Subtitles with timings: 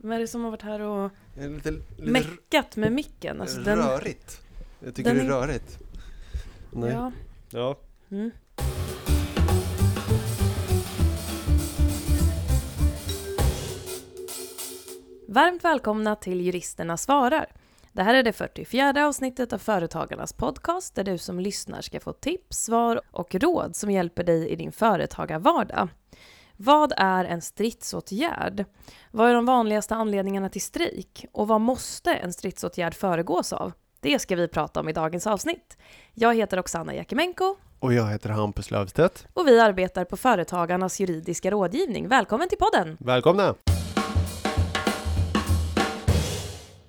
[0.00, 3.40] Vem är det som har varit här och Lite, lite meckat med micken?
[3.40, 4.40] Alltså den, rörigt.
[4.84, 5.78] Jag tycker den det är är- rörigt.
[6.72, 6.90] Nej.
[6.92, 7.12] ja.
[7.50, 7.78] Ja.
[8.10, 8.30] Mm.
[15.28, 17.46] Varmt välkomna till Juristerna svarar.
[17.92, 22.12] Det här är det 44 avsnittet av Företagarnas podcast där du som lyssnar ska få
[22.12, 25.88] tips, svar och råd som hjälper dig i din företagarvardag.
[26.60, 28.64] Vad är en stridsåtgärd?
[29.10, 31.26] Vad är de vanligaste anledningarna till strejk?
[31.32, 33.72] Och vad måste en stridsåtgärd föregås av?
[34.00, 35.78] Det ska vi prata om i dagens avsnitt.
[36.14, 39.26] Jag heter Oksana Jakimenko Och jag heter Hampus Löfstedt.
[39.34, 42.08] och vi arbetar på Företagarnas juridiska rådgivning.
[42.08, 42.96] Välkommen till podden!
[43.00, 43.54] Välkomna!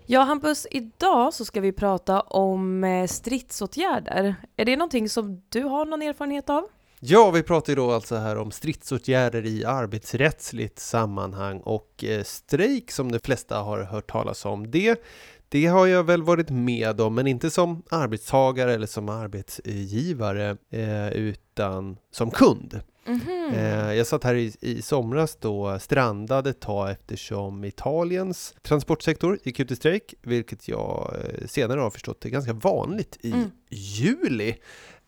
[0.06, 4.36] Ja, Hampus, idag så ska vi prata om eh, stridsåtgärder.
[4.58, 6.68] Är det någonting som du har någon erfarenhet av?
[7.02, 12.92] Ja, vi pratar ju då alltså här om stridsåtgärder i arbetsrättsligt sammanhang och eh, strejk
[12.92, 14.72] som de flesta har hört talas om.
[14.72, 15.02] Det,
[15.50, 21.10] det har jag väl varit med om, men inte som arbetstagare eller som arbetsgivare, eh,
[21.10, 22.80] utan som kund.
[23.06, 23.52] Mhm.
[23.54, 29.60] Eh, jag satt här i, i somras då strandad ett tag eftersom Italiens transportsektor gick
[29.60, 33.52] ut i strejk, vilket jag senare har förstått är ganska vanligt i Mm.
[33.70, 34.56] juli.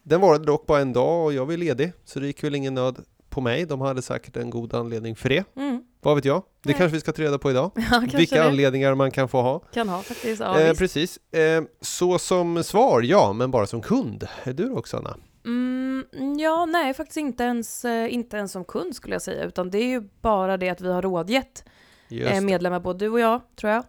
[0.03, 2.73] Den varade dock bara en dag och jag var ledig, så det gick väl ingen
[2.73, 3.66] nöd på mig.
[3.66, 5.44] De hade säkert en god anledning för det.
[5.55, 5.83] Mm.
[6.02, 6.38] Vad vet jag?
[6.63, 6.77] Det Nej.
[6.77, 7.71] kanske vi ska ta reda på idag.
[7.91, 9.59] Ja, Vilka det anledningar man kan få ha.
[9.59, 10.39] kan ha faktiskt.
[10.41, 11.17] Ja, eh, precis.
[11.33, 14.27] Eh, så som svar, ja, men bara som kund.
[14.44, 15.17] Är du också, Anna?
[15.45, 16.05] Mm,
[16.39, 19.77] ja, nej, faktiskt inte ens, eh, inte ens som kund skulle jag säga, utan det
[19.77, 21.63] är ju bara det att vi har rådgett
[22.09, 23.83] eh, medlemmar, både du och jag, tror jag,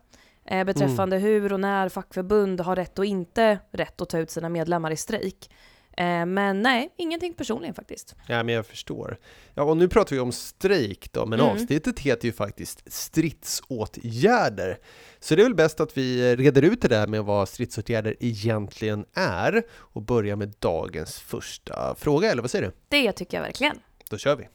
[0.45, 1.29] eh, beträffande Mm.
[1.29, 4.97] hur och när fackförbund har rätt och inte rätt att ta ut sina medlemmar i
[4.97, 5.51] strejk.
[5.97, 8.15] Eh, men nej, ingenting personligen faktiskt.
[8.27, 9.19] Ja, men jag förstår.
[9.55, 11.53] Ja, och nu pratar vi om strejk då, men Mm.
[11.53, 14.79] avsnittet heter ju faktiskt stridsåtgärder.
[15.21, 19.05] Så det är väl bäst att vi reder ut det där med vad stridsåtgärder egentligen
[19.15, 22.73] är och börjar med dagens första fråga, eller vad säger du?
[22.89, 23.77] Det tycker jag verkligen.
[24.11, 24.49] Då kör vi!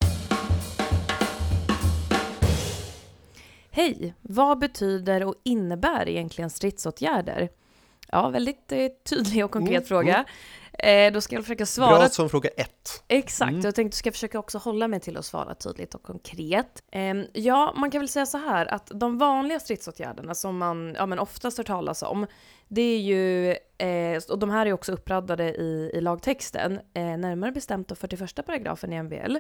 [3.71, 4.13] Hej!
[4.21, 7.49] Vad betyder och innebär egentligen stridsåtgärder?
[8.11, 10.25] Ja, väldigt eh, tydlig och konkret Mm, fråga.
[10.79, 13.03] Eh, då ska jag försöka svara Bra som fråga ett.
[13.07, 13.61] Exakt, Mm.
[13.65, 16.83] jag tänkte ska försöka också hålla mig till att svara tydligt och konkret.
[16.91, 21.05] Ehm, ja, man kan väl säga så här att de vanliga stridsåtgärderna som man ja,
[21.05, 22.25] men oftast hör talas om,
[22.67, 27.51] det är ju, eh, och de här är också uppradade i, i lagtexten, eh, närmare
[27.51, 29.37] bestämt då 41 paragrafen i MBL.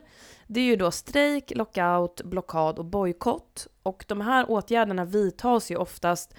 [0.47, 3.67] Det är ju då strejk, lockout, blockad och bojkott.
[3.83, 6.33] Och de här åtgärderna vidtas ju oftast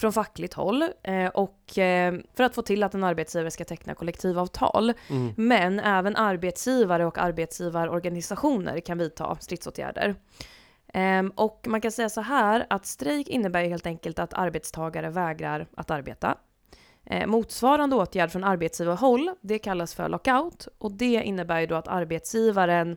[0.00, 3.94] från fackligt håll eh, och eh, för att få till att en arbetsgivare ska teckna
[3.94, 4.92] kollektivavtal.
[5.08, 5.34] Mm.
[5.36, 10.14] Men även arbetsgivare och arbetsgivarorganisationer kan vidta stridsåtgärder.
[10.94, 15.66] Ehm, och man kan säga så här att strejk innebär helt enkelt att arbetstagare vägrar
[15.76, 16.34] att arbeta.
[17.06, 21.88] Eh, motsvarande åtgärd från arbetsgivarhåll, det kallas för lockout och det innebär ju då att
[21.88, 22.96] arbetsgivaren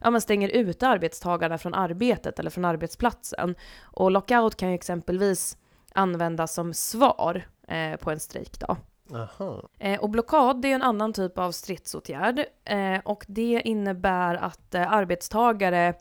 [0.00, 3.54] ja, men stänger ute arbetstagarna från arbetet eller från arbetsplatsen.
[3.82, 5.56] Och lockout kan ju exempelvis
[5.98, 8.76] användas som svar eh, på en strejk då.
[9.14, 9.68] Aha.
[9.78, 14.74] Eh, och blockad det är en annan typ av stridsåtgärd eh, och det innebär att
[14.74, 15.94] eh, arbetstagare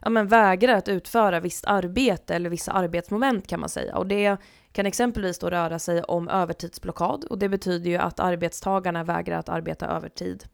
[0.00, 3.96] ja, men vägrar att utföra visst arbete eller vissa arbetsmoment kan man säga.
[3.96, 4.36] Och det
[4.72, 9.48] kan exempelvis då röra sig om övertidsblockad och det betyder ju att arbetstagarna vägrar att
[9.48, 10.44] arbeta övertid.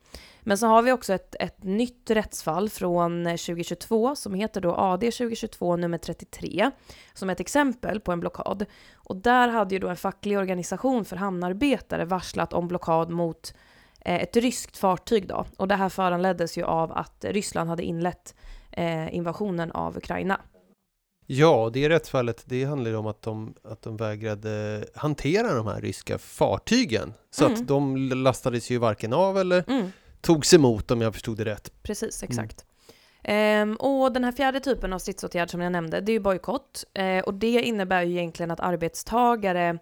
[0.49, 4.75] Men så har vi också ett, ett nytt rättsfall från eh, 2022 som heter då
[4.75, 6.71] AD 2022 nummer 33
[7.15, 8.65] som ett exempel på en blockad.
[8.95, 13.55] Och där hade ju då en facklig organisation för hamnarbetare varslat om blockad mot
[14.01, 15.47] eh, ett ryskt fartyg då.
[15.57, 18.35] Och det här föranleddes ju av att Ryssland hade inlett
[18.71, 20.41] eh, invasionen av Ukraina.
[21.27, 25.81] Ja, det rättsfallet, det handlar ju om att de, att de vägrade hantera de här
[25.81, 27.15] ryska fartygen.
[27.31, 27.61] Så Mm.
[27.61, 31.83] att de lastades ju varken av eller Mm, togs emot om jag förstod det rätt.
[31.83, 32.65] precis, exakt.
[33.25, 36.84] Ehm, och den här fjärde typen av stridsåtgärd som jag nämnde, det är ju bojkott.
[36.95, 39.79] Eh, och det innebär ju egentligen att arbetstagare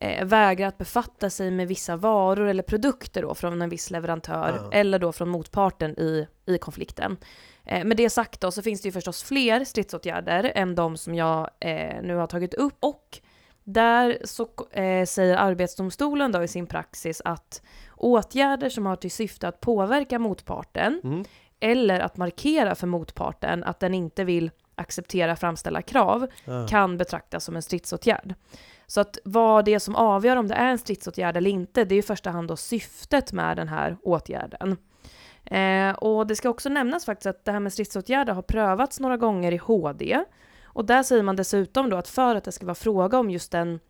[0.00, 4.60] eh, vägrar att befatta sig med vissa varor eller produkter då från en viss leverantör
[4.62, 4.70] Ah.
[4.72, 7.16] eller då från motparten i, i konflikten.
[7.64, 11.14] Eh, med det sagt då så finns det ju förstås fler stridsåtgärder än de som
[11.14, 13.20] jag eh, nu har tagit upp och
[13.64, 17.62] där så eh, säger Arbetsdomstolen då i sin praxis att
[18.02, 21.24] åtgärder som har till syfte att påverka motparten Mm.
[21.60, 26.66] eller att markera för motparten att den inte vill acceptera framställda krav Ah.
[26.68, 28.34] kan betraktas som en stridsåtgärd.
[28.86, 31.94] Så att vad det är som avgör om det är en stridsåtgärd eller inte, det
[31.94, 34.76] är i första hand då syftet med den här åtgärden.
[35.44, 39.16] Eh, och det ska också nämnas faktiskt att det här med stridsåtgärder har prövats några
[39.16, 40.24] gånger i HD.
[40.64, 43.54] Och där säger man dessutom då att för att det ska vara fråga om just
[43.54, 43.80] en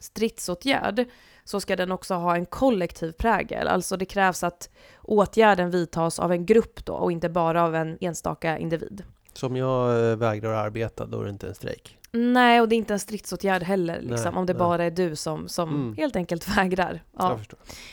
[0.00, 1.04] stridsåtgärd
[1.44, 3.68] så ska den också ha en kollektiv prägel.
[3.68, 4.70] Alltså det krävs att
[5.02, 9.02] åtgärden vidtas av en grupp då och inte bara av en enstaka individ.
[9.32, 11.98] Så om jag eh, vägrar arbeta, då är det inte en strejk?
[12.16, 14.58] Nej, och det är inte en stridsåtgärd heller, liksom, Nej, om det nej.
[14.58, 15.94] bara är du som, som Mm.
[15.96, 17.02] helt enkelt vägrar.
[17.18, 17.38] Ja.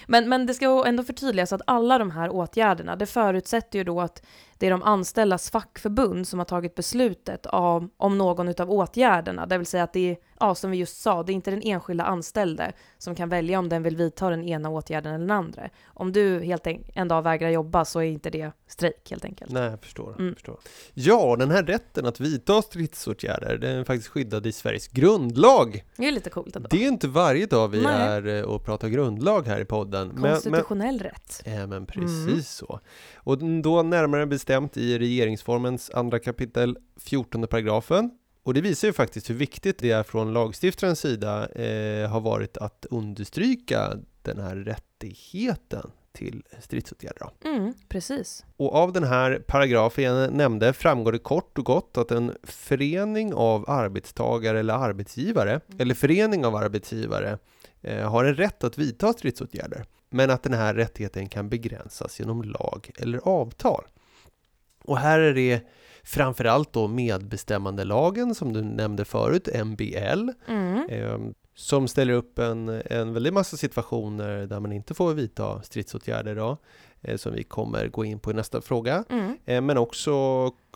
[0.08, 4.02] Men, men det ska ändå förtydligas att alla de här åtgärderna, det förutsätter ju då
[4.02, 4.24] att
[4.62, 9.46] det är de anställdas fackförbund som har tagit beslutet om, om någon utav åtgärderna.
[9.46, 11.62] Det vill säga att det är, ja, som vi just sa, det är inte den
[11.64, 15.70] enskilda anställde som kan välja om den vill vidta den ena åtgärden eller den andra.
[15.86, 19.52] Om du helt en, en dag vägrar jobba så är inte det strejk helt enkelt.
[19.52, 20.34] Nej, jag förstår, Mm.
[20.36, 20.58] förstår.
[20.94, 25.84] Ja, den här rätten att vidta stridsåtgärder, den är faktiskt skyddad i Sveriges grundlag.
[25.96, 26.68] Det är lite coolt ändå.
[26.72, 28.08] Det är inte varje dag vi Nej.
[28.08, 30.08] är eh, och pratar grundlag här i podden.
[30.08, 31.42] Men, men, Konstitutionell rätt.
[31.46, 32.42] Ja, men precis Mm.
[32.44, 32.80] så.
[33.16, 38.12] Och då närmare bestämt i regeringsformens andra kapitel 14 paragrafen.
[38.44, 42.58] Och det visar ju faktiskt hur viktigt det är från lagstiftarens sida eh, har varit
[42.58, 47.30] att understryka den här rättigheten till stridsåtgärder.
[47.44, 48.46] Mm, precis.
[48.58, 53.34] Och av den här paragrafen jag nämnde framgår det kort och gott att en förening
[53.34, 57.38] av arbetstagare eller arbetsgivare, eller förening av arbetsgivare,
[57.82, 59.86] eh, har en rätt att vidta stridsåtgärder.
[60.10, 63.84] Men att den här rättigheten kan begränsas genom lag eller avtal.
[64.84, 65.62] Och här är det
[66.04, 70.90] framförallt då medbestämmandelagen som du nämnde förut, MBL, Mm.
[70.90, 71.20] eh,
[71.56, 76.58] som ställer upp en, en väldig massa situationer där man inte får vidta stridsåtgärder då,
[77.02, 79.04] eh, som vi kommer gå in på i nästa fråga.
[79.10, 79.38] Mm.
[79.46, 80.12] Eh, men också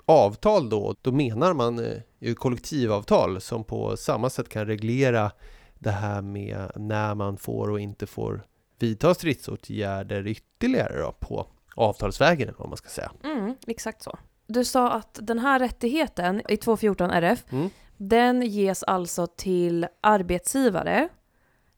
[0.06, 5.32] avtal då, då menar man eh, ju kollektivavtal som på samma sätt kan reglera
[5.80, 8.46] det här med när man får och inte får
[8.80, 13.12] vidta stridsåtgärder ytterligare då på avtalsvägen eller vad man ska säga.
[13.24, 14.18] Mm, exakt så.
[14.48, 17.70] Du sa att den här rättigheten i 214 RF, Mm.
[17.98, 21.10] den ges alltså till arbetsgivare,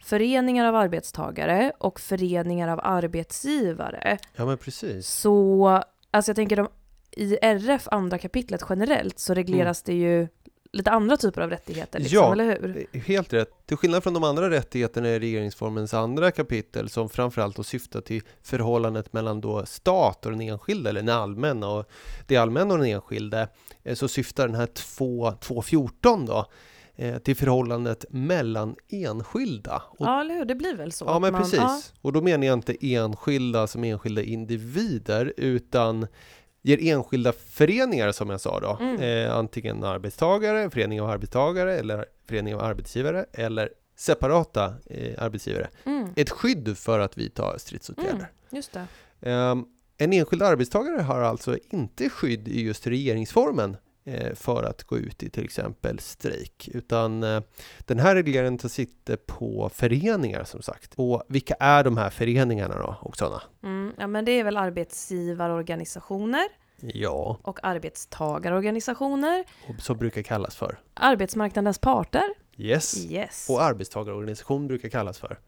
[0.04, 4.18] föreningar av arbetstagare och föreningar av arbetsgivare.
[4.36, 5.08] Ja men precis.
[5.08, 5.68] Så,
[6.12, 6.68] alltså jag tänker de,
[7.12, 10.28] i RF andra kapitlet generellt så regleras det ju
[10.74, 12.32] lite andra typer av rättigheter, liksom, Ja.
[12.32, 12.88] eller hur?
[12.92, 13.50] Eh, Helt rätt.
[13.66, 18.22] Till skillnad från de andra rättigheterna i regeringsformens andra kapitel som framförallt då syftar till
[18.42, 21.86] förhållandet mellan då stat och den enskilde, eller den allmänna och
[22.28, 23.48] det allmänna och den enskilde,
[23.84, 26.46] eh, så syftar den här 2, 214 då
[26.96, 29.84] eh, till förhållandet mellan enskilda.
[29.88, 30.46] Och, Ja, eller hur?
[30.46, 31.06] Det blir väl så?
[31.06, 31.60] ja, men man- precis.
[31.60, 31.82] ja.
[32.02, 36.08] Och då menar jag inte enskilda som enskilda individer, utan
[36.68, 39.02] ger enskilda föreningar som jag sa då, Mm.
[39.02, 46.10] eh, antingen arbetstagare, förening av arbetstagare eller förening av arbetsgivare eller separata eh, arbetsgivare, Mm.
[46.16, 48.12] ett skydd för att vidta stridsåtgärder.
[48.12, 48.28] Mm.
[49.22, 49.66] Ehm,
[49.98, 53.78] en enskild arbetstagare har alltså inte skydd i just regeringsformen
[54.36, 57.42] för att gå ut i till exempel strejk, utan eh,
[57.80, 60.94] den här regleringen tar sikte på föreningar som sagt.
[60.96, 63.42] Och vilka är de här föreningarna då, Oksana?
[63.64, 66.48] Mm, ja, men det är väl arbetsgivarorganisationer
[66.82, 70.80] Ja, och arbetstagarorganisationer, och så brukar kallas för.
[70.94, 72.24] arbetsmarknadens parter,
[72.60, 73.06] Yes.
[73.06, 75.40] yes, Och arbetstagarorganisation brukar kallas för.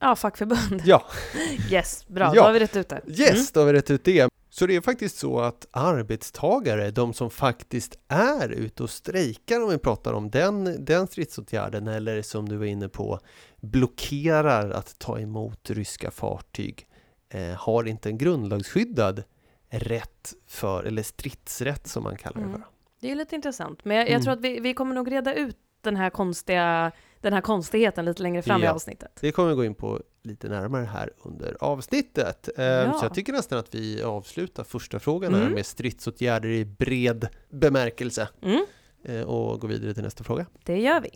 [0.00, 1.02] ja, fackförbund, Ja,
[1.70, 2.32] yes, bra, Ja.
[2.34, 3.00] då har vi rätt ut det.
[3.06, 4.28] yes, då har vi rätt ut det.
[4.54, 9.70] Så det är faktiskt så att arbetstagare, de som faktiskt är ute och strejkar om
[9.70, 13.20] vi pratar om den, den stridsåtgärden eller som du var inne på
[13.60, 16.86] blockerar att ta emot ryska fartyg
[17.28, 19.22] eh, har inte en grundlagsskyddad
[19.70, 22.52] rätt för, eller stridsrätt som man kallar det Mm.
[22.60, 22.68] för.
[23.00, 24.22] Det är lite intressant, men jag, jag Mm.
[24.22, 26.92] tror att vi, vi kommer nog reda ut den här konstiga,
[27.22, 28.72] den här konstigheten lite längre fram i Ja.
[28.72, 29.18] avsnittet.
[29.20, 32.48] Det kommer vi gå in på lite närmare här under avsnittet.
[32.58, 32.92] Eh, Ja.
[32.92, 35.52] Så jag tycker nästan att vi avslutar första frågan här Mm.
[35.54, 38.64] med stridsåtgärder i bred bemärkelse Mm,
[39.04, 40.46] eh, och gå vidare till nästa fråga.
[40.64, 41.10] det gör vi.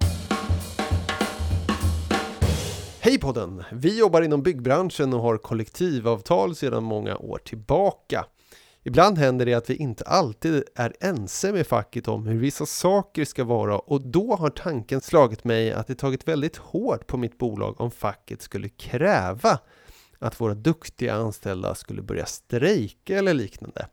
[3.01, 3.63] Hej podden!
[3.73, 8.25] Vi jobbar inom byggbranschen och har kollektivavtal sedan många år tillbaka.
[8.87, 13.25] Ibland händer det att vi inte alltid är ense med facket om hur vissa saker
[13.25, 17.39] ska vara och då har tanken slagit mig att det tagit väldigt hårt på mitt
[17.39, 19.59] bolag om facket skulle kräva
[20.19, 23.89] att våra duktiga anställda skulle börja strejka eller liknande.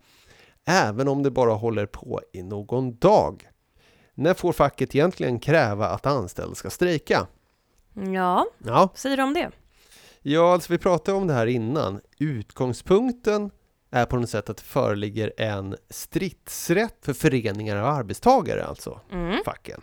[0.66, 3.48] Även om det bara håller på i någon dag.
[4.14, 7.28] När får facket egentligen kräva att anställda ska strejka?
[7.94, 9.52] Ja, Ja, säger du om det?
[10.22, 12.02] Ja, alltså vi pratade om det här innan.
[12.20, 13.52] Utgångspunkten
[13.94, 19.38] är på något sätt att det föreligger en stridsrätt för föreningar av arbetstagare, alltså Mm,
[19.46, 19.82] facken.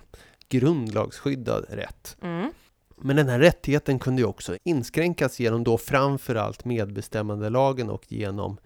[0.48, 2.16] Grundlagsskyddad rätt.
[2.22, 2.52] mm,
[2.96, 8.58] Men den här rättigheten kunde ju också inskränkas genom då framförallt medbestämmandelagen och genom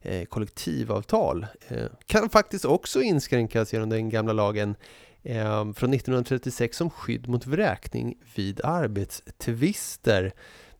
[0.00, 4.74] eh, kollektivavtal eh, kan faktiskt också inskränkas genom den gamla lagen
[5.22, 10.32] eh, från 1936 som skydd mot vräkning vid arbetstvister.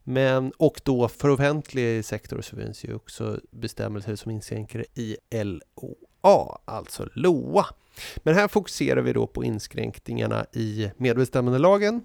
[0.03, 6.59] Men, och då för offentlig sektor så finns ju också bestämmelser som inskränker i LOA,
[6.65, 7.65] alltså LOA.
[8.17, 12.01] Men här fokuserar vi då på inskränkningarna i medbestämmandelagen.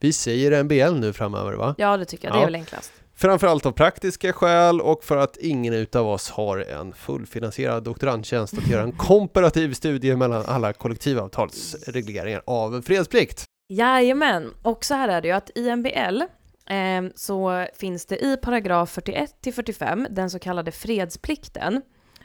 [0.00, 1.74] Vi säger MBL nu framöver va?
[1.78, 2.36] Ja, det tycker jag.
[2.36, 2.92] Det är väl enklast.
[3.16, 8.66] Framförallt av praktiska skäl och för att ingen utav oss har en fullfinansierad doktorandtjänst att
[8.66, 13.44] göra en komparativ studie mellan alla kollektivavtalsregleringar av fredsplikt.
[13.68, 16.26] Jajamän, och så här är det ju att i MBL eh,
[17.14, 21.82] så finns det i paragraf 41 till 45 den så kallade fredsplikten.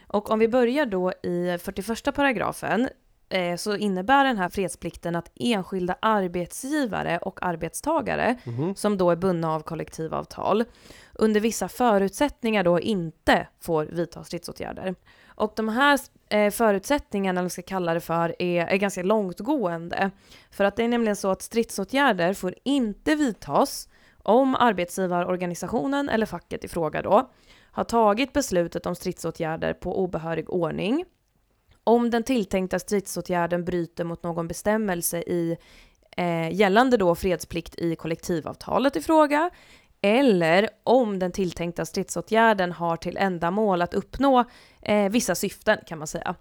[0.07, 2.89] Och om vi börjar då i 41 paragrafen
[3.29, 8.75] eh, så innebär den här fredsplikten att enskilda arbetsgivare och arbetstagare Mhm.
[8.75, 10.65] som då är bundna av kollektivavtal
[11.13, 14.95] under vissa förutsättningar då inte får vidta stridsåtgärder.
[15.27, 20.11] Och de här eh, förutsättningarna, eller vad ska kalla det för, är, är ganska långtgående.
[20.51, 23.89] För att det är nämligen så att stridsåtgärder får inte vidtas
[24.29, 27.29] om arbetsgivarorganisationen eller facket i fråga då
[27.71, 31.05] har tagit beslutet om stridsåtgärder på obehörig ordning,
[31.83, 35.57] om den tilltänkta stridsåtgärden bryter mot någon bestämmelse i
[36.17, 39.49] eh, gällande då fredsplikt i kollektivavtalet i fråga,
[40.01, 44.45] eller om den tilltänkta stridsåtgärden har till ändamål att uppnå
[44.81, 46.35] eh, vissa syften kan man säga.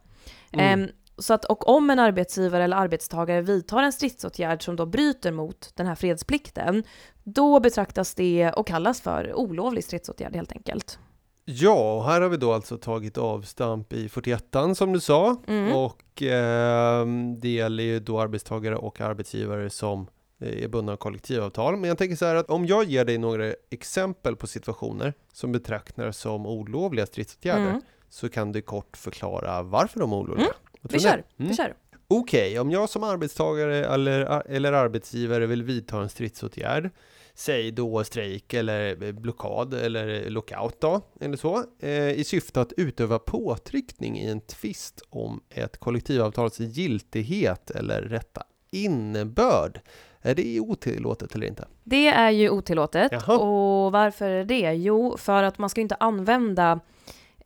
[0.53, 0.81] Mm.
[0.81, 5.33] Ehm, så att, och om en arbetsgivare eller arbetstagare vidtar en stridsåtgärd som då bryter
[5.33, 6.85] mot den här fredsplikten,
[7.25, 10.99] då betraktas det och kallas för olovlig stridsåtgärd helt enkelt.
[11.45, 14.45] Ja, och här har vi då alltså tagit avstamp i 41
[14.77, 15.73] som du sa Mm.
[15.77, 17.07] och eh,
[17.41, 20.07] det gäller ju då arbetstagare och arbetsgivare som
[20.41, 21.77] eh, är bundna av kollektivavtal.
[21.77, 25.53] Men jag tänker så här att om jag ger dig några exempel på situationer som
[25.53, 27.81] betraktas som olovliga stridsåtgärder Mm.
[28.09, 30.47] så kan du kort förklara varför de är olovliga.
[30.47, 30.57] Mm.
[30.83, 31.51] Vi kör, Mm.
[31.51, 31.75] vi kör.
[32.09, 36.91] Okej, om jag som arbetstagare eller, eller arbetsgivare vill vidta en stridsåtgärd,
[37.35, 43.19] säg då strejk eller blockad eller lockout då, eller så, eh, i syfte att utöva
[43.19, 49.81] påtryckning i en tvist om ett kollektivavtals giltighet eller rätta innebörd.
[50.23, 51.67] Är det otillåtet eller inte?
[51.85, 53.13] Det är ju otillåtet.
[53.13, 53.39] Jaha.
[53.39, 54.73] Och varför är det?
[54.73, 56.81] Jo, för att man ska inte använda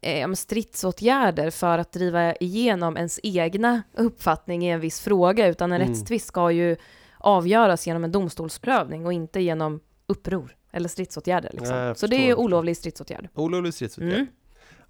[0.02, 5.80] eh, stridsåtgärder för att driva igenom ens egna uppfattning i en viss fråga, utan en
[5.80, 5.88] Mm.
[5.92, 6.76] rättstvist ska ju
[7.18, 11.50] avgöras genom en domstolsprövning och inte genom uppror eller stridsåtgärder.
[11.52, 11.76] Liksom.
[11.76, 13.28] Nej, Så det är olovlig stridsåtgärd.
[13.34, 14.12] Olovlig stridsåtgärd?
[14.14, 14.26] Mm.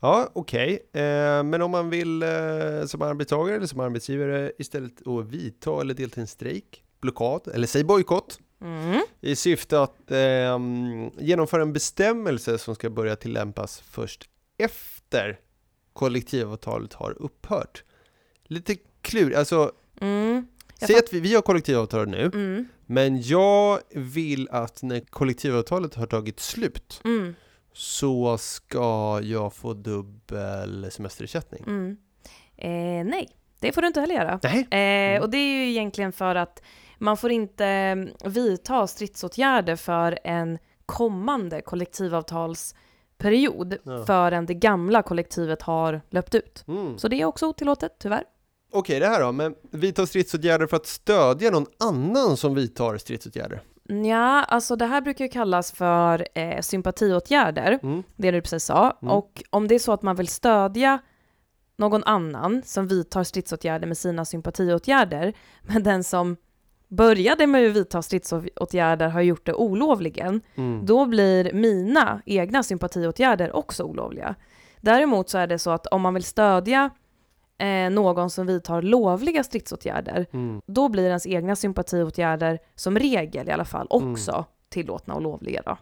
[0.01, 0.79] Ja, okej.
[0.93, 1.01] Eh,
[1.43, 2.29] men om man vill eh,
[2.87, 7.67] som arbetstagare eller som arbetsgivare istället att vidta eller delta i en strejk, blockad eller
[7.67, 9.01] säg bojkott Mm.
[9.21, 10.59] i syfte att eh,
[11.19, 14.25] genomföra en bestämmelse som ska börja tillämpas först
[14.59, 15.02] efter
[15.93, 17.85] kollektivavtalet har upphört.
[18.45, 20.47] Lite klur, alltså Mm.
[20.87, 22.69] Säg att vi, vi har kollektivavtal nu, Mm.
[22.87, 27.35] men jag vill att när kollektivavtalet har tagit slut Mm.
[27.73, 31.65] så ska jag få dubbel semesterersättning.
[31.67, 31.97] Mm.
[32.57, 33.29] Eh, nej,
[33.61, 34.41] det får du inte heller göra.
[34.43, 34.59] Nej.
[34.71, 35.23] Eh, Mm.
[35.23, 36.63] och det är ju egentligen för att
[36.99, 41.61] man får inte mm, vidta stridsåtgärder för en kommande
[43.19, 44.05] kollektivavtalsperiod Ja.
[44.07, 46.65] förrän det gamla kollektivet har löpt ut.
[46.69, 46.99] Mm.
[46.99, 48.25] Så det är också otillåtet, tyvärr.
[48.73, 53.63] Okej, det här då, men vidta stridsåtgärder för att stödja någon annan som vidtar stridsåtgärder.
[54.05, 58.03] Ja, alltså det här brukar ju kallas för eh, sympatiåtgärder, Mm.
[58.17, 58.99] det du precis sa.
[59.03, 59.15] Mm.
[59.15, 60.99] Och om det är så att man vill stödja
[61.79, 66.37] någon annan som vidtar stridsåtgärder med sina sympatiåtgärder, men den som
[66.97, 70.87] började med att vidta stridsåtgärder har gjort det olovligen, Mm.
[70.87, 74.35] då blir mina egna sympatiåtgärder också olovliga.
[74.81, 76.91] Däremot så är det så att om man vill stödja
[77.59, 80.61] eh, någon som vidtar lovliga stridsåtgärder, Mm.
[80.67, 84.13] då blir ens egna sympatiåtgärder som regel i alla fall Mm.
[84.13, 85.63] också tillåtna och lovliga.
[85.67, 85.77] Då.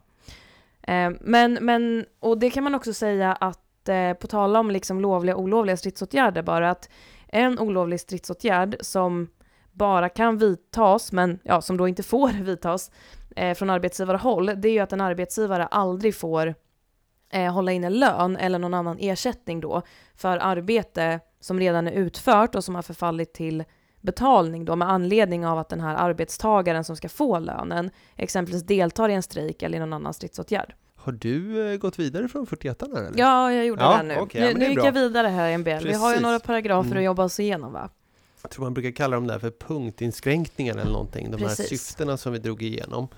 [0.92, 5.00] Eh, men, men, och det kan man också säga att, eh, på tal om liksom
[5.00, 6.88] lovliga och olovliga stridsåtgärder, bara att
[7.28, 9.28] en olovlig stridsåtgärd som
[9.72, 12.90] bara kan vidtas, men ja, som då inte får vidtas
[13.36, 16.54] eh, från arbetsgivarhåll, det är ju att en arbetsgivare aldrig får
[17.32, 19.82] eh, hålla inne lön eller någon annan ersättning då
[20.16, 23.64] för arbete som redan är utfört och som har förfallit till
[24.00, 29.08] betalning då med anledning av att den här arbetstagaren som ska få lönen exempelvis deltar
[29.08, 30.74] i en strejk eller i någon annan stridsåtgärd.
[30.96, 33.18] Har du eh, gått vidare från 41 här eller?
[33.18, 34.14] Ja, jag gjorde Ja, det nu.
[34.14, 34.84] ja, nu nu gick bra.
[34.84, 35.68] jag vidare här i MBL.
[35.68, 36.20] Vi har ju Precis.
[36.22, 36.98] några paragrafer Mm.
[36.98, 37.90] att jobba oss igenom va?
[38.42, 41.68] Jag tror man brukar kalla dem där för punktinskränkningar eller någonting, de här Precis.
[41.68, 43.08] syftena som vi drog igenom.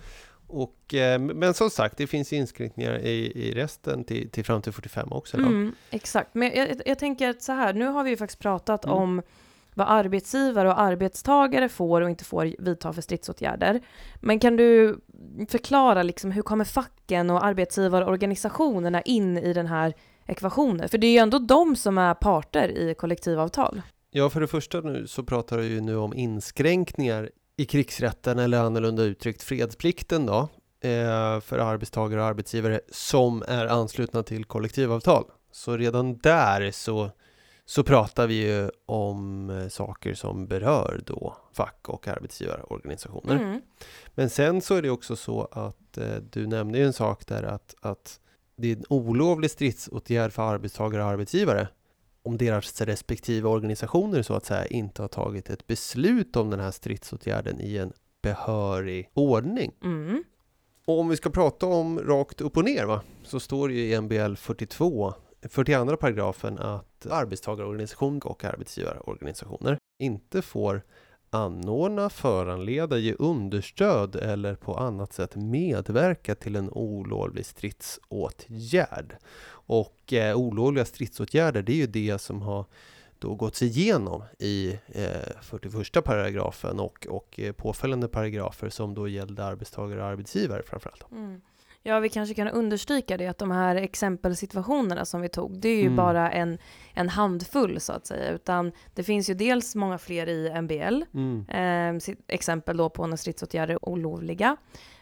[0.46, 4.72] Och, eh, men som sagt, det finns inskränkningar i, i resten till, till fram till
[4.72, 5.36] 45 också.
[5.36, 8.84] Mm, exakt, men jag, jag tänker att så här, nu har vi ju faktiskt pratat
[8.84, 8.96] Mm.
[8.96, 9.22] om
[9.74, 13.80] vad arbetsgivare och arbetstagare får och inte får vidta för stridsåtgärder.
[14.20, 15.00] Men kan du
[15.48, 19.94] förklara liksom hur kommer facken och arbetsgivarorganisationerna in i den här
[20.26, 20.88] ekvationen?
[20.88, 23.82] För det är ju ändå de som är parter i kollektivavtal.
[24.14, 28.58] Ja, för det första nu så pratar du ju nu om inskränkningar i krigsrätten eller
[28.58, 30.48] annorlunda uttryckt fredsplikten då
[30.80, 35.24] eh, för arbetstagare och arbetsgivare som är anslutna till kollektivavtal.
[35.52, 37.10] Så redan där så,
[37.64, 43.36] så pratar vi ju om eh, saker som berör då fack och arbetsgivarorganisationer.
[43.36, 43.60] Mm.
[44.14, 47.42] Men sen så är det också så att eh, du nämnde ju en sak där
[47.42, 48.20] att, att
[48.56, 51.68] det är en olovlig stridsåtgärd för arbetstagare och arbetsgivare
[52.22, 56.70] om deras respektive organisationer så att säga inte har tagit ett beslut om den här
[56.70, 59.72] stridsåtgärden i en behörig ordning.
[59.84, 60.24] Mm.
[60.86, 63.92] Och om vi ska prata om rakt upp och ner va, så står det ju
[63.92, 65.14] i MBL 42,
[65.48, 70.82] 42 paragrafen att arbetstagarorganisation och arbetsgivarorganisationer inte får
[71.34, 79.16] anordna, föranleda, ge understöd eller på annat sätt medverka till en olovlig stridsåtgärd.
[79.50, 82.64] Och eh, olovliga stridsåtgärder, det är ju det som har
[83.18, 89.44] då gåtts igenom i eh, 41 paragrafen och, och eh, påföljande paragrafer som då gällde
[89.44, 91.04] arbetstagare och arbetsgivare framförallt.
[91.12, 91.40] Mm.
[91.84, 95.76] Ja, vi kanske kan understryka det att de här exempelsituationerna som vi tog, det är
[95.76, 95.96] ju Mm.
[95.96, 96.58] bara en,
[96.94, 101.44] en handfull så att säga, utan det finns ju dels många fler i MBL, Mm.
[101.98, 104.56] eh, exempel då på när stridsåtgärder är olovliga,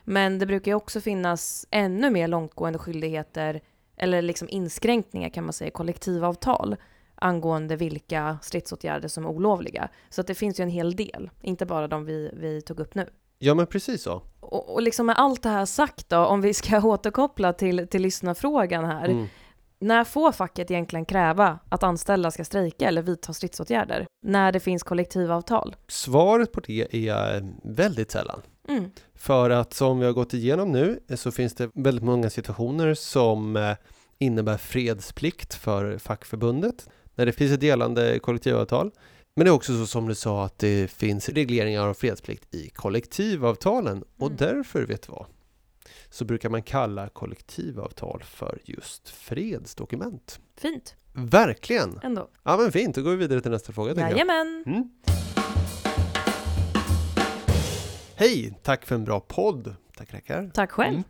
[0.05, 3.61] men det brukar ju också finnas ännu mer långtgående skyldigheter,
[3.97, 6.77] eller liksom inskränkningar kan man säga, i kollektivavtal
[7.15, 9.89] angående vilka stridsåtgärder som är olovliga.
[10.09, 12.95] Så att det finns ju en hel del, inte bara de vi, vi tog upp
[12.95, 13.07] nu.
[13.43, 14.23] Ja men precis så.
[14.41, 18.03] Och, och liksom med allt det här sagt då, om vi ska återkoppla till, till
[18.03, 19.09] lyssnarfrågan här.
[19.09, 19.27] Mm.
[19.79, 24.07] När får facket egentligen kräva att anställda ska strejka eller vidta stridsåtgärder?
[24.23, 25.77] När det finns kollektivavtal?
[25.89, 28.43] Svaret på det är väldigt sällan.
[28.69, 28.91] Mm.
[29.15, 32.95] För att som vi har gått igenom nu eh, så finns det väldigt många situationer
[32.95, 33.73] som eh,
[34.19, 38.91] innebär fredsplikt för fackförbundet när det finns ett gällande kollektivavtal.
[39.41, 42.69] Men det är också så som du sa att det finns regleringar av fredsplikt i
[42.69, 44.37] kollektivavtalen och Mm.
[44.37, 45.27] därför, vet du vad?
[46.11, 50.41] Så brukar man kalla kollektivavtal för just fredsdokument.
[50.57, 52.01] Fint, Verkligen!
[52.03, 52.29] ändå.
[52.43, 53.95] Ja men fint, då går vi vidare till nästa fråga.
[53.95, 54.29] tänker jag.
[54.29, 54.65] Jajamän!
[54.67, 54.91] Mm.
[58.15, 58.59] Hej!
[58.63, 59.75] Tack för en bra podd.
[60.01, 60.51] Tack rackar.
[60.55, 60.95] Tack själv.
[60.95, 61.05] Mm.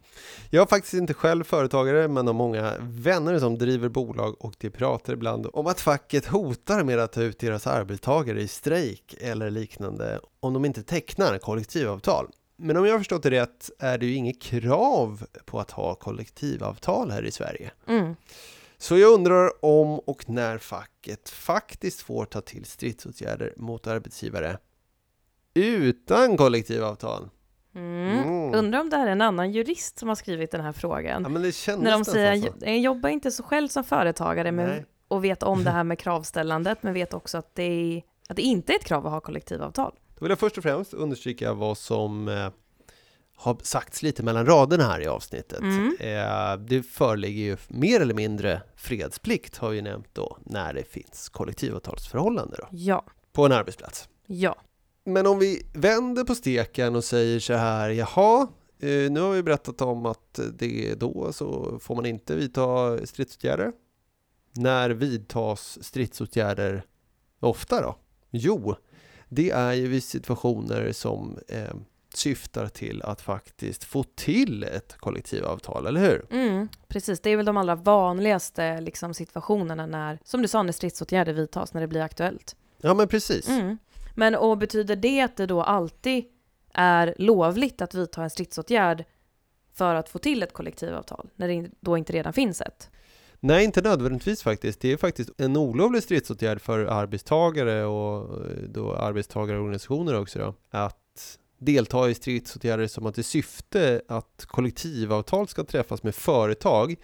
[0.50, 4.70] Jag är faktiskt inte själv företagare men har många vänner som driver bolag och de
[4.70, 9.50] pratar ibland om att facket hotar med att ta ut deras arbetstagare i strejk eller
[9.50, 12.30] liknande om de inte tecknar kollektivavtal.
[12.56, 15.94] Men om jag har förstått det rätt är det ju inget krav på att ha
[15.94, 17.70] kollektivavtal här i Sverige.
[17.88, 18.14] Mm.
[18.78, 24.58] Så jag undrar om och när facket faktiskt får ta till stridsåtgärder mot arbetsgivare
[25.54, 27.28] utan kollektivavtal.
[27.74, 28.18] Mm.
[28.18, 28.54] Mm.
[28.54, 31.22] Undrar om det här är en annan jurist som har skrivit den här frågan.
[31.22, 32.52] Ja, men det kändes När de säger, så.
[32.60, 34.84] jag jobbar inte så själv som företagare men, Nej.
[35.08, 38.42] och vet om det här med kravställandet, men vet också att det, är, att det
[38.42, 39.92] inte är ett krav att ha kollektivavtal.
[40.18, 42.48] Då vill jag först och främst understryka vad som eh,
[43.36, 45.60] har sagts lite mellan raderna här i avsnittet.
[45.60, 45.96] Mm.
[46.00, 51.28] Eh, det föreligger ju mer eller mindre fredsplikt har vi nämnt då när det finns
[51.28, 54.08] kollektivavtalsförhållande då, Ja, på en arbetsplats.
[54.26, 54.56] ja.
[55.12, 59.42] Men om vi vänder på steken och säger så här, jaha, eh, nu har vi
[59.42, 63.72] berättat om att det är då så får man inte vidta stridsåtgärder.
[64.52, 66.82] När vidtas stridsåtgärder
[67.40, 67.96] ofta då?
[68.30, 68.74] Jo,
[69.28, 71.74] det är ju vid situationer som eh,
[72.14, 76.26] syftar till att faktiskt få till ett kollektivavtal, eller hur?
[76.30, 80.72] Mm, precis, det är väl de allra vanligaste liksom, situationerna när, som du sa, när
[80.72, 82.56] stridsåtgärder vidtas, när det blir aktuellt.
[82.80, 83.48] Ja, men precis.
[83.48, 83.78] Mm.
[84.14, 86.24] Men och betyder det att det då alltid
[86.74, 89.04] är lovligt att vidta en stridsåtgärd
[89.74, 92.90] för att få till ett kollektivavtal, när det då inte redan finns ett?
[93.40, 94.80] Nej, inte nödvändigtvis faktiskt.
[94.80, 101.38] Det är faktiskt en olovlig stridsåtgärd för arbetstagare och eh, då arbetstagarorganisationer också då, att
[101.58, 106.96] delta i stridsåtgärder som har till syfte att kollektivavtal ska träffas med företag.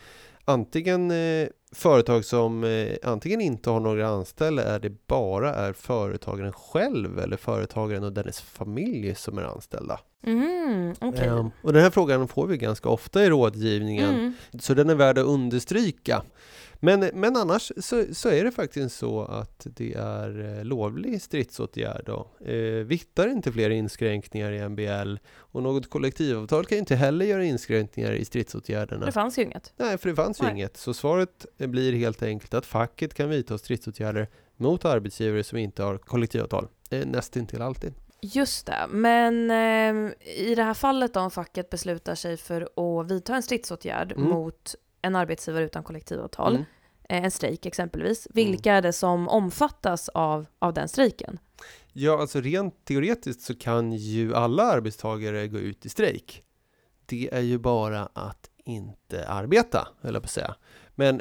[0.44, 6.52] Antingen eh, företag som eh, antingen inte har några anställda är det bara är företagaren
[6.52, 10.00] själv eller företagaren och dennes familj som är anställda.
[10.26, 11.28] Mm, okej.
[11.28, 14.32] Ehm, och den här frågan får vi ganska ofta i rådgivningen Mm.
[14.60, 16.22] så den är värd att understryka.
[16.80, 22.02] Men, men annars så, så är det faktiskt så att det är eh, lovlig stridsåtgärd.
[22.06, 22.30] Då.
[22.44, 28.12] Eh, vittar inte fler inskränkningar i MBL och något kollektivavtal kan inte heller göra inskränkningar
[28.12, 29.06] i stridsåtgärderna.
[29.06, 29.72] Det fanns ju inget.
[29.76, 30.76] Nej, för det fanns ju inget.
[30.76, 35.98] Så svaret blir helt enkelt att facket kan vidta stridsåtgärder mot arbetsgivare som inte har
[35.98, 36.68] kollektivavtal.
[36.90, 37.94] Eh, nästintill alltid.
[38.20, 42.62] Just det, men eh, i det här fallet då om facket beslutar sig för
[43.00, 44.28] att vidta en stridsåtgärd Mm.
[44.28, 46.64] mot en arbetsgivare utan kollektivavtal, Mm.
[47.08, 51.38] eh, en strejk exempelvis, vilka är det som omfattas av, av den strejken?
[51.92, 56.42] Ja, alltså rent teoretiskt så kan ju alla arbetstagare gå ut i strejk.
[57.06, 60.54] Det är ju bara att inte arbeta, höll jag på att säga.
[60.94, 61.20] Men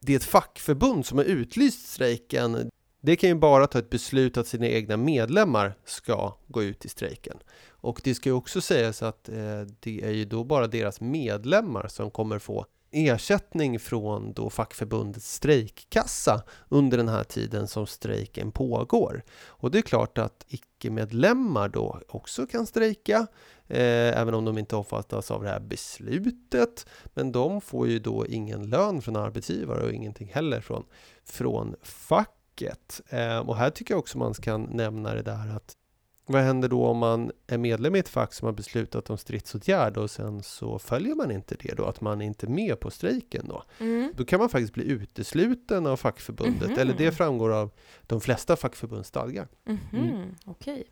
[0.00, 2.70] det är ett fackförbund som har utlyst strejken.
[3.00, 6.88] Det kan ju bara ta ett beslut att sina egna medlemmar ska gå ut i
[6.88, 7.36] strejken.
[7.70, 11.88] Och det ska ju också sägas att eh, det är ju då bara deras medlemmar
[11.88, 19.22] som kommer få ersättning från då fackförbundets strejkkassa under den här tiden som strejken pågår.
[19.46, 23.26] Och det är klart att icke-medlemmar då också kan strejka,
[23.68, 26.86] eh, även om de inte omfattas av det här beslutet.
[27.14, 30.84] Men de får ju då ingen lön från arbetsgivare och ingenting heller från,
[31.24, 33.00] från facket.
[33.08, 35.76] Eh, och här tycker jag också man kan nämna det där att
[36.26, 39.96] vad händer då om man är medlem i ett fack som har beslutat om stridsåtgärd
[39.96, 43.48] och sen så följer man inte det då, att man inte är med på strejken
[43.48, 43.62] då?
[44.16, 46.78] Då kan man faktiskt bli utesluten av fackförbundet, Mhm.
[46.78, 47.70] eller det framgår av
[48.02, 49.48] de flesta fackförbunds stadgar.
[49.64, 50.34] Mhm, Mm.
[50.46, 50.84] Okej.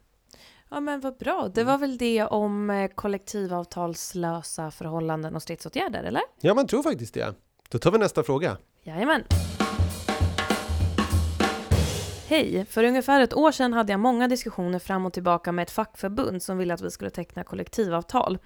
[0.73, 6.23] Ja men vad bra, det var väl det om eh, kollektivavtalslösa förhållanden och stridsåtgärder, eller?
[6.41, 7.35] Ja, man tror faktiskt det.
[7.69, 8.57] Då tar vi nästa fråga.
[8.83, 9.23] Jajamän.
[12.31, 12.65] Hej!
[12.65, 16.43] För ungefär ett år sedan hade jag många diskussioner fram och tillbaka med ett fackförbund
[16.43, 18.39] som ville att vi skulle teckna kollektivavtal.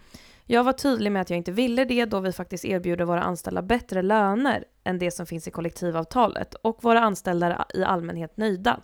[0.47, 3.63] Jag var tydlig med att jag inte ville det då vi faktiskt erbjuder våra anställda
[3.63, 8.81] bättre löner än det som finns i kollektivavtalet och våra anställda är i allmänhet nöjda.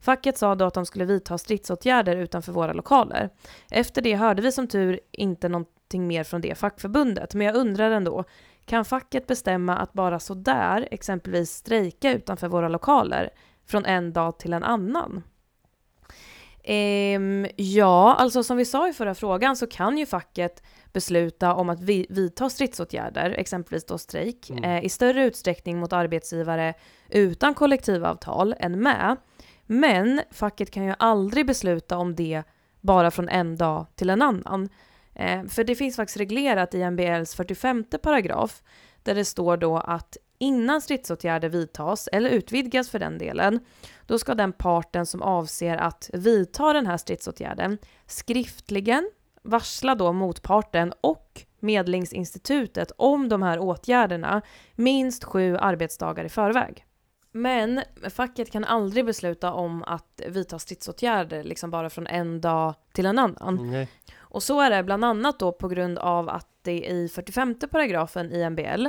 [0.00, 3.30] Facket sa då att de skulle vidta stridsåtgärder utanför våra lokaler.
[3.70, 7.90] Efter det hörde vi som tur inte någonting mer från det fackförbundet, men jag undrar
[7.90, 8.24] ändå,
[8.64, 13.30] kan facket bestämma att bara sådär, exempelvis strejka utanför våra lokaler,
[13.66, 15.22] från en dag till en annan?
[16.64, 21.70] Ehm, ja, alltså som vi sa i förra frågan så kan ju facket besluta om
[21.70, 24.64] att vi, vidta stridsåtgärder, exempelvis då strejk, Mm.
[24.64, 26.74] eh, i större utsträckning mot arbetsgivare
[27.08, 29.16] utan kollektivavtal än med.
[29.66, 32.42] Men facket kan ju aldrig besluta om det
[32.80, 34.68] bara från en dag till en annan.
[35.14, 38.62] Eh, för det finns faktiskt reglerat i MBLs 45 paragraf
[39.02, 43.60] där det står då att innan stridsåtgärder vidtas, eller utvidgas för den delen,
[44.06, 49.10] då ska den parten som avser att vidta den här stridsåtgärden skriftligen
[49.42, 54.42] varsla då motparten och Medlingsinstitutet om de här åtgärderna
[54.74, 56.86] minst sju arbetsdagar i förväg.
[57.32, 63.06] Men facket kan aldrig besluta om att vidta stridsåtgärder liksom bara från en dag till
[63.06, 63.70] en annan.
[63.70, 63.88] Nej.
[64.16, 68.32] Och så är det bland annat då på grund av att det i 45 paragrafen
[68.32, 68.86] i MBL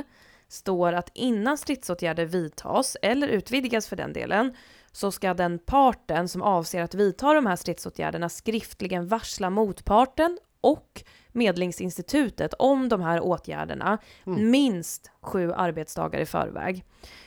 [0.48, 4.54] står att innan stridsåtgärder vidtas, eller utvidgas för den delen,
[4.92, 11.04] så ska den parten som avser att vidta de här stridsåtgärderna skriftligen varsla motparten och
[11.32, 14.50] Medlingsinstitutet om de här åtgärderna Mm.
[14.50, 16.84] minst sju arbetsdagar i förväg.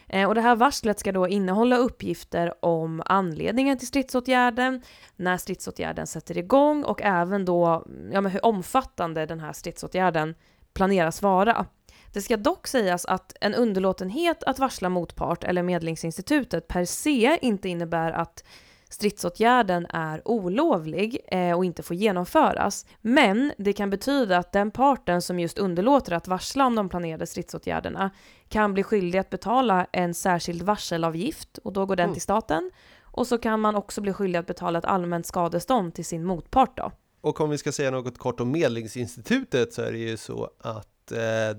[0.08, 4.82] Eh, och det här varslet ska då innehålla uppgifter om anledningen till stridsåtgärden,
[5.16, 10.36] när stridsåtgärden sätter igång och även då ja, men hur omfattande den här stridsåtgärden
[10.74, 11.66] planeras vara.
[12.14, 17.70] Det ska dock sägas att en underlåtenhet att varsla motpart eller Medlingsinstitutet per se inte
[17.70, 18.44] innebär att
[18.90, 22.86] stridsåtgärden är olovlig eh, och inte får genomföras.
[23.02, 27.28] Men det kan betyda att den parten som just underlåter att varsla om de planerade
[27.28, 28.12] stridsåtgärderna
[28.50, 32.14] kan bli skyldig att betala en särskild varselavgift och då går den Mm.
[32.14, 32.72] till staten.
[33.02, 36.78] Och så kan man också bli skyldig att betala ett allmänt skadestånd till sin motpart
[36.78, 36.92] då.
[37.22, 40.88] Och om vi ska säga något kort om Medlingsinstitutet så är det ju så att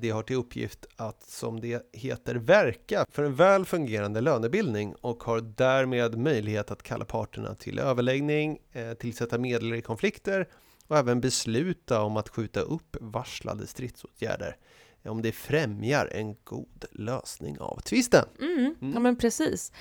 [0.01, 5.23] det har till uppgift att, som det heter, verka för en väl fungerande lönebildning och
[5.23, 10.49] har därmed möjlighet att kalla parterna till överläggning, eh, tillsätta medlare i konflikter
[10.87, 14.57] och även besluta om att skjuta upp varslade stridsåtgärder
[15.05, 18.25] om det främjar en god lösning av tvisten.
[18.41, 18.93] Mm, Mm.
[18.95, 19.73] ja men precis.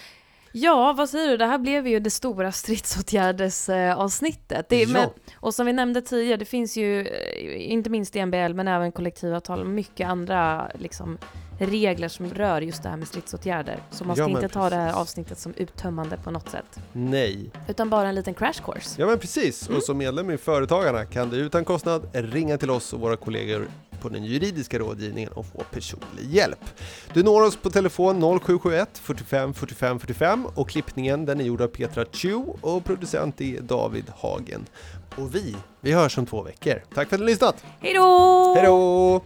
[0.53, 1.37] Ja, vad säger du?
[1.37, 4.71] Det här blev ju det stora stridsåtgärdsavsnittet.
[4.71, 8.53] Är- men, och som vi nämnde tidigare, det finns ju, eh, inte minst i MBL,
[8.53, 11.17] men även kollektivavtal och mycket andra liksom,
[11.67, 13.83] regler som rör just det här med stridsåtgärder.
[13.91, 14.53] Så man ska ja, inte precis.
[14.53, 16.79] ta det här avsnittet som uttömmande på något sätt.
[16.93, 17.51] Nej.
[17.67, 19.01] Utan bara en liten crash course.
[19.01, 19.77] Ja men precis, mm.
[19.77, 23.67] och som medlem i Företagarna kan du utan kostnad ringa till oss och våra kollegor
[24.01, 26.59] på den juridiska rådgivningen och få personlig hjälp.
[27.13, 31.67] Du når oss på telefon 0771 45 45 45 och klippningen den är gjord av
[31.67, 34.65] Petra Chu och producent är David Hagen.
[35.15, 36.83] Och vi, vi hörs om två veckor.
[36.93, 37.63] Tack för att ni lyssnat!
[37.79, 38.53] Hej då!
[38.55, 39.21] Hej då!